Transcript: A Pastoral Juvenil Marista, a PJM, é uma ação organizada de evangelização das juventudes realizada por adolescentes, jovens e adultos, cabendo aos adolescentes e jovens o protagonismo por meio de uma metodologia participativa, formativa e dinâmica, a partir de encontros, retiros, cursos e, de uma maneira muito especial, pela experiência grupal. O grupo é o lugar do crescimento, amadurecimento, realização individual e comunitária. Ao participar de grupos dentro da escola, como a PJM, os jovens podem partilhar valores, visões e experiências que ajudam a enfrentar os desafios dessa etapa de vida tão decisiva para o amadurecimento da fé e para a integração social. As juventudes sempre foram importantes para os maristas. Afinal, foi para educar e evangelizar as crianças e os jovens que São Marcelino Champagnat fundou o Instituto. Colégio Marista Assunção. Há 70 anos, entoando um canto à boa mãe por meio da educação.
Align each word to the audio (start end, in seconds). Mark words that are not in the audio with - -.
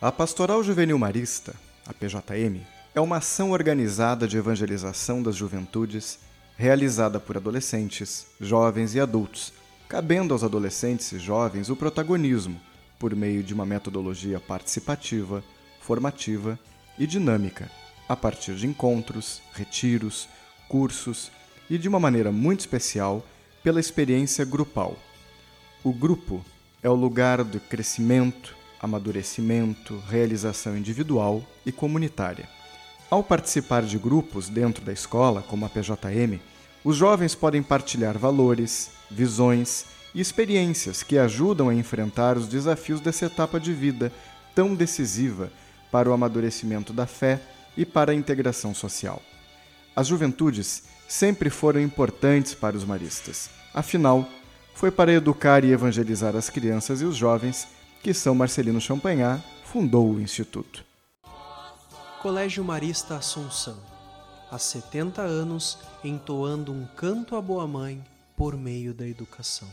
A 0.00 0.12
Pastoral 0.12 0.62
Juvenil 0.62 0.96
Marista, 0.96 1.56
a 1.84 1.92
PJM, 1.92 2.60
é 2.94 3.00
uma 3.00 3.16
ação 3.16 3.50
organizada 3.50 4.28
de 4.28 4.36
evangelização 4.36 5.20
das 5.20 5.34
juventudes 5.34 6.20
realizada 6.56 7.18
por 7.18 7.36
adolescentes, 7.36 8.28
jovens 8.40 8.94
e 8.94 9.00
adultos, 9.00 9.52
cabendo 9.88 10.32
aos 10.32 10.44
adolescentes 10.44 11.10
e 11.10 11.18
jovens 11.18 11.68
o 11.68 11.74
protagonismo 11.74 12.60
por 12.96 13.12
meio 13.16 13.42
de 13.42 13.52
uma 13.52 13.66
metodologia 13.66 14.38
participativa, 14.38 15.42
formativa 15.80 16.56
e 16.96 17.04
dinâmica, 17.04 17.68
a 18.08 18.14
partir 18.14 18.54
de 18.54 18.68
encontros, 18.68 19.42
retiros, 19.52 20.28
cursos 20.68 21.28
e, 21.68 21.76
de 21.76 21.88
uma 21.88 21.98
maneira 21.98 22.30
muito 22.30 22.60
especial, 22.60 23.26
pela 23.64 23.80
experiência 23.80 24.44
grupal. 24.44 24.96
O 25.82 25.92
grupo 25.92 26.44
é 26.84 26.88
o 26.88 26.94
lugar 26.94 27.42
do 27.42 27.58
crescimento, 27.58 28.57
amadurecimento, 28.80 30.02
realização 30.08 30.76
individual 30.76 31.42
e 31.64 31.72
comunitária. 31.72 32.48
Ao 33.10 33.22
participar 33.22 33.82
de 33.82 33.98
grupos 33.98 34.48
dentro 34.48 34.84
da 34.84 34.92
escola, 34.92 35.42
como 35.42 35.64
a 35.64 35.68
PJM, 35.68 36.40
os 36.84 36.96
jovens 36.96 37.34
podem 37.34 37.62
partilhar 37.62 38.18
valores, 38.18 38.90
visões 39.10 39.86
e 40.14 40.20
experiências 40.20 41.02
que 41.02 41.18
ajudam 41.18 41.68
a 41.68 41.74
enfrentar 41.74 42.36
os 42.36 42.46
desafios 42.46 43.00
dessa 43.00 43.26
etapa 43.26 43.58
de 43.58 43.72
vida 43.72 44.12
tão 44.54 44.74
decisiva 44.74 45.50
para 45.90 46.08
o 46.08 46.12
amadurecimento 46.12 46.92
da 46.92 47.06
fé 47.06 47.40
e 47.76 47.84
para 47.84 48.12
a 48.12 48.14
integração 48.14 48.74
social. 48.74 49.22
As 49.96 50.06
juventudes 50.06 50.84
sempre 51.08 51.50
foram 51.50 51.80
importantes 51.80 52.54
para 52.54 52.76
os 52.76 52.84
maristas. 52.84 53.48
Afinal, 53.72 54.28
foi 54.74 54.90
para 54.90 55.12
educar 55.12 55.64
e 55.64 55.72
evangelizar 55.72 56.36
as 56.36 56.50
crianças 56.50 57.00
e 57.00 57.04
os 57.04 57.16
jovens 57.16 57.66
que 58.02 58.14
São 58.14 58.34
Marcelino 58.34 58.80
Champagnat 58.80 59.42
fundou 59.64 60.10
o 60.10 60.20
Instituto. 60.20 60.84
Colégio 62.22 62.64
Marista 62.64 63.16
Assunção. 63.16 63.76
Há 64.50 64.58
70 64.58 65.22
anos, 65.22 65.78
entoando 66.02 66.72
um 66.72 66.86
canto 66.96 67.36
à 67.36 67.40
boa 67.40 67.66
mãe 67.66 68.02
por 68.36 68.56
meio 68.56 68.94
da 68.94 69.06
educação. 69.06 69.68